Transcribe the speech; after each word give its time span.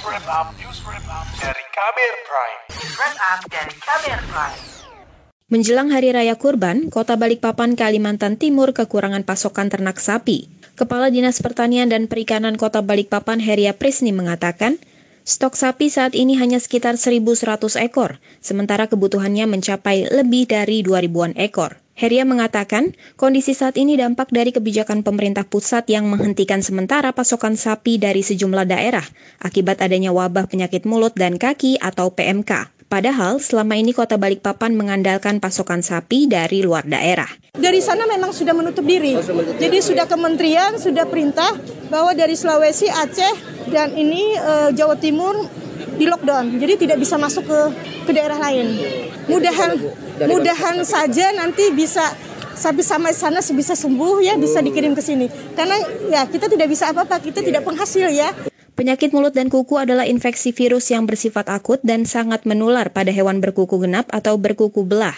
up, 0.00 0.48
dari 1.36 1.64
Kamer 1.76 2.14
Prime. 2.24 2.60
News 2.72 3.16
up 3.20 3.40
dari 3.52 3.74
Kamer 3.84 4.20
Prime. 4.32 4.60
Menjelang 5.52 5.92
Hari 5.92 6.16
Raya 6.16 6.40
Kurban, 6.40 6.88
Kota 6.88 7.20
Balikpapan, 7.20 7.76
Kalimantan 7.76 8.40
Timur 8.40 8.72
kekurangan 8.72 9.28
pasokan 9.28 9.68
ternak 9.68 10.00
sapi. 10.00 10.48
Kepala 10.78 11.12
Dinas 11.12 11.44
Pertanian 11.44 11.92
dan 11.92 12.08
Perikanan 12.08 12.56
Kota 12.56 12.80
Balikpapan 12.80 13.44
Heria 13.44 13.76
Prisni 13.76 14.16
mengatakan, 14.16 14.80
stok 15.28 15.52
sapi 15.52 15.92
saat 15.92 16.16
ini 16.16 16.40
hanya 16.40 16.56
sekitar 16.56 16.96
1.100 16.96 17.60
ekor, 17.84 18.24
sementara 18.40 18.88
kebutuhannya 18.88 19.44
mencapai 19.52 20.08
lebih 20.08 20.48
dari 20.48 20.80
2.000-an 20.80 21.36
ekor. 21.36 21.76
Heria 22.00 22.24
mengatakan, 22.24 22.96
kondisi 23.20 23.52
saat 23.52 23.76
ini 23.76 23.92
dampak 23.92 24.32
dari 24.32 24.56
kebijakan 24.56 25.04
pemerintah 25.04 25.44
pusat 25.44 25.84
yang 25.92 26.08
menghentikan 26.08 26.64
sementara 26.64 27.12
pasokan 27.12 27.60
sapi 27.60 28.00
dari 28.00 28.24
sejumlah 28.24 28.64
daerah 28.64 29.04
akibat 29.36 29.84
adanya 29.84 30.08
wabah 30.08 30.48
penyakit 30.48 30.88
mulut 30.88 31.12
dan 31.12 31.36
kaki 31.36 31.76
atau 31.76 32.08
PMK. 32.08 32.72
Padahal 32.88 33.36
selama 33.36 33.76
ini 33.76 33.92
kota 33.92 34.16
Balikpapan 34.16 34.80
mengandalkan 34.80 35.44
pasokan 35.44 35.84
sapi 35.84 36.24
dari 36.24 36.64
luar 36.64 36.88
daerah. 36.88 37.28
Dari 37.52 37.84
sana 37.84 38.08
memang 38.08 38.32
sudah 38.32 38.56
menutup 38.56 38.82
diri. 38.82 39.20
Jadi 39.60 39.78
sudah 39.84 40.08
kementerian 40.08 40.80
sudah 40.80 41.04
perintah 41.04 41.52
bahwa 41.92 42.16
dari 42.16 42.32
Sulawesi, 42.32 42.88
Aceh 42.88 43.34
dan 43.68 43.92
ini 43.92 44.34
e, 44.34 44.72
Jawa 44.74 44.96
Timur 44.96 45.36
di 46.00 46.08
lockdown. 46.08 46.56
Jadi 46.56 46.88
tidak 46.88 46.96
bisa 46.96 47.20
masuk 47.20 47.44
ke 47.44 47.60
ke 48.08 48.10
daerah 48.16 48.40
lain. 48.40 48.80
Mudahan 49.28 49.76
mudahan 50.24 50.80
saja 50.80 51.36
nanti 51.36 51.68
bisa 51.76 52.08
sampai 52.56 52.80
sampai 52.80 53.12
sana 53.12 53.44
bisa 53.44 53.76
sembuh 53.76 54.24
ya 54.24 54.40
bisa 54.40 54.64
dikirim 54.64 54.96
ke 54.96 55.04
sini. 55.04 55.28
Karena 55.52 55.76
ya 56.08 56.24
kita 56.24 56.48
tidak 56.48 56.72
bisa 56.72 56.88
apa-apa, 56.88 57.20
kita 57.20 57.44
tidak 57.44 57.68
penghasil 57.68 58.08
ya. 58.08 58.32
Penyakit 58.80 59.12
mulut 59.12 59.36
dan 59.36 59.52
kuku 59.52 59.76
adalah 59.76 60.08
infeksi 60.08 60.56
virus 60.56 60.88
yang 60.88 61.04
bersifat 61.04 61.52
akut 61.52 61.84
dan 61.84 62.08
sangat 62.08 62.48
menular 62.48 62.88
pada 62.88 63.12
hewan 63.12 63.44
berkuku 63.44 63.76
genap 63.76 64.08
atau 64.08 64.40
berkuku 64.40 64.88
belah. 64.88 65.12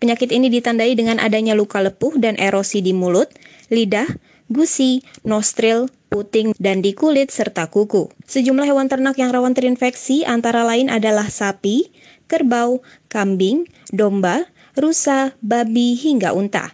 Penyakit 0.00 0.32
ini 0.32 0.48
ditandai 0.48 0.96
dengan 0.96 1.20
adanya 1.20 1.52
luka 1.52 1.80
lepuh 1.84 2.16
dan 2.16 2.40
erosi 2.40 2.80
di 2.80 2.96
mulut, 2.96 3.28
lidah, 3.68 4.08
gusi, 4.48 5.04
nostril, 5.28 5.92
puting, 6.16 6.56
dan 6.56 6.80
di 6.80 6.96
kulit 6.96 7.28
serta 7.28 7.68
kuku. 7.68 8.08
Sejumlah 8.24 8.64
hewan 8.64 8.88
ternak 8.88 9.20
yang 9.20 9.28
rawan 9.28 9.52
terinfeksi 9.52 10.24
antara 10.24 10.64
lain 10.64 10.88
adalah 10.88 11.28
sapi, 11.28 11.92
kerbau, 12.24 12.80
kambing, 13.12 13.68
domba, 13.92 14.48
rusa, 14.72 15.36
babi, 15.44 15.92
hingga 15.92 16.32
unta. 16.32 16.72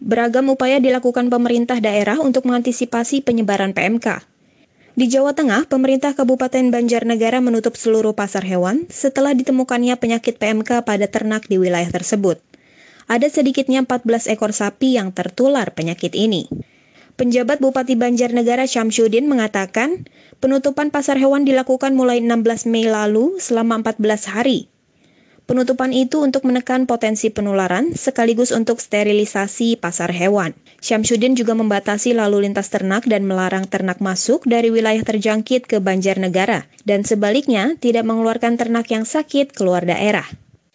Beragam 0.00 0.48
upaya 0.48 0.80
dilakukan 0.80 1.28
pemerintah 1.28 1.76
daerah 1.84 2.16
untuk 2.16 2.48
mengantisipasi 2.48 3.20
penyebaran 3.20 3.76
PMK. 3.76 4.24
Di 4.96 5.08
Jawa 5.08 5.36
Tengah, 5.36 5.68
pemerintah 5.68 6.16
Kabupaten 6.16 6.72
Banjarnegara 6.72 7.44
menutup 7.44 7.76
seluruh 7.76 8.16
pasar 8.16 8.44
hewan 8.48 8.88
setelah 8.88 9.36
ditemukannya 9.36 9.96
penyakit 10.00 10.40
PMK 10.40 10.84
pada 10.84 11.06
ternak 11.08 11.48
di 11.48 11.60
wilayah 11.60 11.88
tersebut. 11.92 12.40
Ada 13.08 13.28
sedikitnya 13.28 13.84
14 13.84 14.32
ekor 14.32 14.56
sapi 14.56 14.96
yang 14.96 15.12
tertular 15.12 15.68
penyakit 15.76 16.16
ini. 16.16 16.48
Penjabat 17.12 17.60
Bupati 17.60 17.92
Banjarnegara 17.92 18.64
Syamsuddin 18.64 19.28
mengatakan, 19.28 20.08
penutupan 20.40 20.88
pasar 20.88 21.20
hewan 21.20 21.44
dilakukan 21.44 21.92
mulai 21.92 22.24
16 22.24 22.72
Mei 22.72 22.88
lalu 22.88 23.36
selama 23.36 23.84
14 23.84 24.32
hari. 24.32 24.72
Penutupan 25.44 25.92
itu 25.92 26.24
untuk 26.24 26.48
menekan 26.48 26.88
potensi 26.88 27.28
penularan 27.28 27.92
sekaligus 27.92 28.54
untuk 28.54 28.80
sterilisasi 28.80 29.76
pasar 29.76 30.08
hewan. 30.08 30.56
Syamsuddin 30.80 31.36
juga 31.36 31.52
membatasi 31.52 32.16
lalu 32.16 32.48
lintas 32.48 32.72
ternak 32.72 33.04
dan 33.04 33.28
melarang 33.28 33.68
ternak 33.68 34.00
masuk 34.00 34.48
dari 34.48 34.72
wilayah 34.72 35.04
terjangkit 35.04 35.68
ke 35.68 35.84
Banjarnegara 35.84 36.64
dan 36.88 37.04
sebaliknya 37.04 37.76
tidak 37.76 38.08
mengeluarkan 38.08 38.56
ternak 38.56 38.88
yang 38.88 39.04
sakit 39.04 39.52
keluar 39.52 39.84
daerah. 39.84 40.24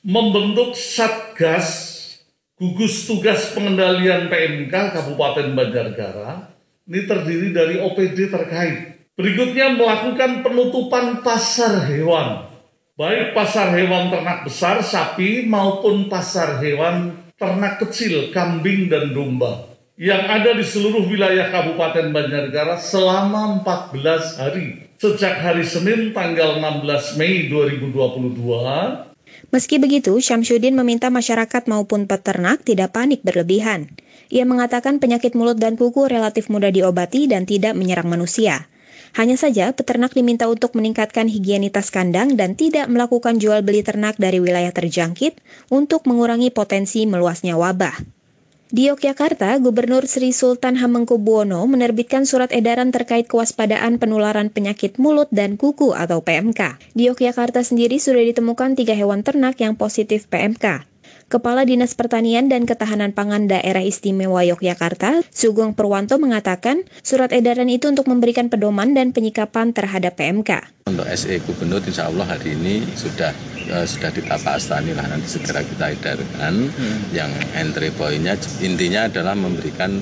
Membentuk 0.05 0.77
Satgas 0.77 1.96
gugus 2.57 3.05
tugas 3.05 3.53
pengendalian 3.53 4.33
PMK 4.33 4.73
Kabupaten 4.73 5.53
Banjarnegara 5.53 6.57
ini 6.89 7.05
terdiri 7.05 7.53
dari 7.53 7.75
OPD 7.77 8.33
terkait. 8.33 8.77
Berikutnya 9.13 9.77
melakukan 9.77 10.41
penutupan 10.45 11.21
pasar 11.21 11.85
hewan 11.89 12.47
baik 12.97 13.37
pasar 13.37 13.77
hewan 13.77 14.09
ternak 14.09 14.41
besar 14.41 14.81
sapi 14.81 15.45
maupun 15.45 16.09
pasar 16.09 16.57
hewan 16.57 17.29
ternak 17.37 17.77
kecil 17.77 18.33
kambing 18.33 18.89
dan 18.89 19.13
domba 19.13 19.69
yang 20.01 20.25
ada 20.25 20.57
di 20.57 20.65
seluruh 20.65 21.05
wilayah 21.05 21.53
Kabupaten 21.53 22.09
Banjarnegara 22.09 22.81
selama 22.81 23.61
14 23.61 24.41
hari 24.41 24.89
sejak 24.97 25.45
hari 25.45 25.61
Senin 25.61 26.09
tanggal 26.09 26.57
16 26.57 27.21
Mei 27.21 27.45
2022 27.53 29.16
Meski 29.49 29.79
begitu, 29.79 30.17
Syamsuddin 30.19 30.75
meminta 30.75 31.07
masyarakat 31.07 31.69
maupun 31.71 32.03
peternak 32.09 32.63
tidak 32.67 32.95
panik 32.95 33.23
berlebihan. 33.23 33.93
Ia 34.27 34.43
mengatakan 34.43 34.99
penyakit 34.99 35.37
mulut 35.37 35.55
dan 35.55 35.79
kuku 35.79 36.11
relatif 36.11 36.51
mudah 36.51 36.73
diobati 36.73 37.31
dan 37.31 37.47
tidak 37.47 37.77
menyerang 37.79 38.11
manusia. 38.11 38.67
Hanya 39.15 39.39
saja, 39.39 39.71
peternak 39.71 40.11
diminta 40.11 40.51
untuk 40.51 40.75
meningkatkan 40.75 41.31
higienitas 41.31 41.89
kandang 41.89 42.35
dan 42.35 42.59
tidak 42.59 42.91
melakukan 42.91 43.39
jual 43.39 43.63
beli 43.63 43.81
ternak 43.81 44.19
dari 44.19 44.43
wilayah 44.43 44.69
terjangkit 44.75 45.39
untuk 45.71 46.03
mengurangi 46.05 46.51
potensi 46.51 47.07
meluasnya 47.07 47.55
wabah. 47.55 48.16
Di 48.67 48.91
Yogyakarta, 48.91 49.55
Gubernur 49.63 50.11
Sri 50.11 50.35
Sultan 50.35 50.75
Hamengkubuwono 50.75 51.63
menerbitkan 51.71 52.27
surat 52.27 52.51
edaran 52.51 52.91
terkait 52.91 53.23
kewaspadaan 53.23 53.95
penularan 53.95 54.51
penyakit 54.51 54.99
mulut 54.99 55.31
dan 55.31 55.55
kuku 55.55 55.95
atau 55.95 56.19
PMK. 56.19 56.75
Di 56.91 57.07
Yogyakarta 57.07 57.63
sendiri 57.63 57.95
sudah 57.95 58.27
ditemukan 58.27 58.75
tiga 58.75 58.91
hewan 58.91 59.23
ternak 59.23 59.55
yang 59.63 59.79
positif 59.79 60.27
PMK. 60.27 60.83
Kepala 61.27 61.67
Dinas 61.67 61.91
Pertanian 61.91 62.47
dan 62.47 62.63
Ketahanan 62.63 63.11
Pangan 63.11 63.51
Daerah 63.51 63.83
Istimewa 63.83 64.47
Yogyakarta, 64.47 65.27
Sugeng 65.27 65.75
Perwanto 65.75 66.15
mengatakan, 66.15 66.87
surat 67.03 67.35
edaran 67.35 67.67
itu 67.67 67.91
untuk 67.91 68.07
memberikan 68.07 68.47
pedoman 68.47 68.95
dan 68.95 69.11
penyikapan 69.11 69.75
terhadap 69.75 70.15
PMK. 70.15 70.87
Untuk 70.87 71.03
SE 71.19 71.35
Gubernur 71.43 71.83
insya 71.83 72.07
Allah 72.07 72.31
hari 72.31 72.55
ini 72.55 72.79
sudah 72.95 73.35
uh, 73.75 73.83
sudah 73.83 74.07
ditata 74.15 74.55
astani 74.55 74.95
lah 74.95 75.03
nanti 75.03 75.27
segera 75.27 75.67
kita 75.67 75.99
edarkan. 75.99 76.71
Hmm. 76.71 76.97
Yang 77.11 77.31
entry 77.59 77.91
point-nya 77.91 78.39
intinya 78.63 79.11
adalah 79.11 79.35
memberikan 79.35 79.99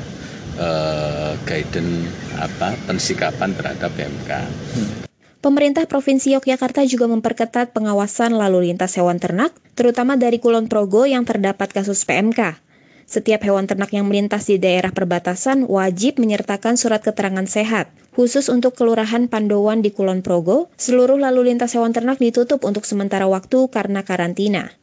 uh, 0.61 1.33
guidance 1.41 2.05
apa 2.37 2.77
pensikapan 2.85 3.49
terhadap 3.57 3.89
PMK. 3.97 4.31
Hmm. 4.77 5.14
Pemerintah 5.45 5.85
Provinsi 5.85 6.33
Yogyakarta 6.33 6.81
juga 6.89 7.05
memperketat 7.05 7.69
pengawasan 7.69 8.33
lalu 8.33 8.73
lintas 8.73 8.97
hewan 8.97 9.21
ternak, 9.21 9.53
terutama 9.77 10.17
dari 10.17 10.41
Kulon 10.41 10.65
Progo 10.65 11.05
yang 11.05 11.21
terdapat 11.21 11.69
kasus 11.69 12.01
PMK. 12.01 12.57
Setiap 13.05 13.45
hewan 13.45 13.69
ternak 13.69 13.93
yang 13.93 14.09
melintas 14.09 14.49
di 14.49 14.57
daerah 14.57 14.89
perbatasan 14.89 15.69
wajib 15.69 16.17
menyertakan 16.17 16.81
surat 16.81 17.05
keterangan 17.05 17.45
sehat. 17.45 17.93
Khusus 18.17 18.49
untuk 18.49 18.73
Kelurahan 18.73 19.29
Pandowan 19.29 19.85
di 19.85 19.93
Kulon 19.93 20.25
Progo, 20.25 20.73
seluruh 20.81 21.21
lalu 21.21 21.53
lintas 21.53 21.77
hewan 21.77 21.93
ternak 21.93 22.17
ditutup 22.17 22.65
untuk 22.65 22.81
sementara 22.81 23.29
waktu 23.29 23.69
karena 23.69 24.01
karantina. 24.01 24.73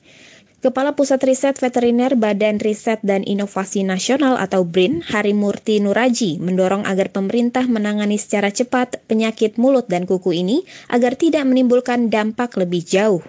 Kepala 0.62 0.94
Pusat 0.94 1.26
Riset 1.26 1.56
Veteriner 1.58 2.14
Badan 2.14 2.62
Riset 2.62 3.02
dan 3.02 3.26
Inovasi 3.26 3.82
Nasional 3.82 4.38
atau 4.38 4.62
BRIN, 4.62 5.02
Harimurti 5.02 5.82
Nuraji, 5.82 6.38
mendorong 6.38 6.86
agar 6.86 7.10
pemerintah 7.10 7.66
menangani 7.66 8.14
secara 8.14 8.46
cepat 8.54 9.02
penyakit 9.10 9.58
mulut 9.58 9.90
dan 9.90 10.06
kuku 10.06 10.38
ini 10.38 10.62
agar 10.86 11.18
tidak 11.18 11.42
menimbulkan 11.50 12.14
dampak 12.14 12.54
lebih 12.54 12.78
jauh. 12.86 13.26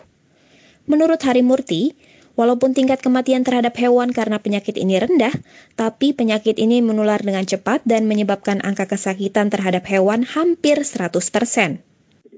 Menurut 0.85 1.25
Harimurti, 1.25 1.97
walaupun 2.37 2.77
tingkat 2.77 3.01
kematian 3.01 3.41
terhadap 3.41 3.73
hewan 3.81 4.13
karena 4.13 4.37
penyakit 4.37 4.77
ini 4.77 5.01
rendah, 5.01 5.33
tapi 5.73 6.13
penyakit 6.13 6.61
ini 6.61 6.85
menular 6.85 7.17
dengan 7.17 7.49
cepat 7.49 7.81
dan 7.81 8.05
menyebabkan 8.05 8.61
angka 8.61 8.85
kesakitan 8.85 9.49
terhadap 9.49 9.89
hewan 9.89 10.21
hampir 10.21 10.85
100%. 10.85 11.81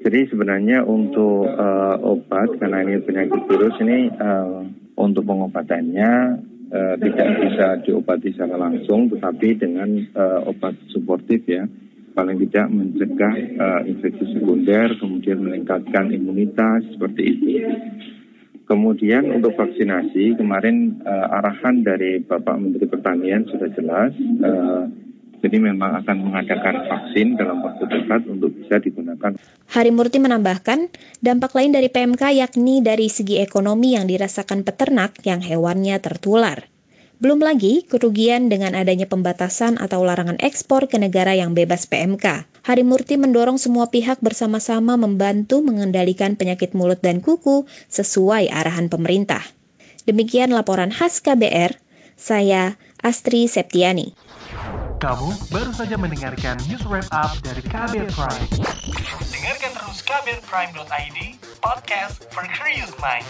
Jadi 0.07 0.19
sebenarnya 0.31 0.87
untuk 0.87 1.51
uh, 1.51 1.99
obat 1.99 2.47
karena 2.63 2.79
ini 2.87 3.03
penyakit 3.03 3.43
virus 3.49 3.75
ini 3.83 4.07
uh, 4.21 4.84
untuk 4.95 5.27
pengobatannya 5.27 6.11
uh, 6.71 6.95
tidak 6.99 7.29
bisa 7.43 7.67
diobati 7.83 8.31
secara 8.31 8.55
langsung, 8.55 9.11
tetapi 9.11 9.59
dengan 9.59 9.89
uh, 10.15 10.49
obat 10.49 10.75
suportif 10.91 11.43
ya, 11.47 11.67
paling 12.15 12.39
tidak 12.47 12.67
mencegah 12.71 13.35
uh, 13.59 13.81
infeksi 13.83 14.35
sekunder, 14.35 14.95
kemudian 14.97 15.43
meningkatkan 15.43 16.11
imunitas 16.15 16.87
seperti 16.95 17.21
itu. 17.27 17.47
Kemudian 18.65 19.29
untuk 19.29 19.53
vaksinasi 19.53 20.41
kemarin 20.41 20.97
arahan 21.05 21.85
dari 21.85 22.17
Bapak 22.17 22.57
Menteri 22.57 22.89
Pertanian 22.89 23.45
sudah 23.45 23.69
jelas. 23.77 24.09
Jadi 25.45 25.61
memang 25.61 26.01
akan 26.01 26.25
mengadakan 26.25 26.89
vaksin 26.89 27.37
dalam 27.37 27.61
waktu 27.61 27.85
dekat 27.85 28.25
untuk 28.25 28.49
bisa 28.57 28.81
digunakan. 28.81 29.37
Harimurti 29.69 30.17
menambahkan, 30.17 30.89
dampak 31.21 31.53
lain 31.53 31.69
dari 31.69 31.85
PMK 31.85 32.33
yakni 32.33 32.81
dari 32.81 33.13
segi 33.13 33.37
ekonomi 33.37 33.93
yang 33.93 34.09
dirasakan 34.09 34.65
peternak 34.65 35.21
yang 35.21 35.45
hewannya 35.45 36.01
tertular. 36.01 36.65
Belum 37.21 37.45
lagi 37.45 37.85
kerugian 37.85 38.49
dengan 38.49 38.73
adanya 38.73 39.05
pembatasan 39.05 39.77
atau 39.77 40.01
larangan 40.01 40.41
ekspor 40.41 40.89
ke 40.89 40.97
negara 40.97 41.37
yang 41.37 41.53
bebas 41.53 41.85
PMK. 41.85 42.49
Harimurti 42.65 43.13
mendorong 43.13 43.61
semua 43.61 43.93
pihak 43.93 44.25
bersama-sama 44.25 44.97
membantu 44.97 45.61
mengendalikan 45.61 46.33
penyakit 46.33 46.73
mulut 46.73 47.05
dan 47.05 47.21
kuku 47.21 47.69
sesuai 47.93 48.49
arahan 48.49 48.89
pemerintah. 48.89 49.45
Demikian 50.09 50.49
laporan 50.49 50.89
khas 50.89 51.21
KBR, 51.21 51.77
saya 52.17 52.81
Astri 53.05 53.45
Septiani. 53.45 54.24
Kamu 55.05 55.53
baru 55.53 55.69
saja 55.69 56.01
mendengarkan 56.01 56.57
news 56.65 56.81
wrap 56.89 57.05
up 57.13 57.37
dari 57.45 57.61
KBR 57.61 58.09
Prime. 58.09 58.49
Dengarkan 59.29 59.71
terus 59.77 60.01
kbrprime.id, 60.01 61.37
podcast 61.61 62.25
for 62.33 62.41
curious 62.49 62.89
mind. 62.97 63.29